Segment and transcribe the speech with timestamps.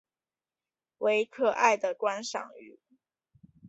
[0.97, 2.79] 为可爱的观赏鱼。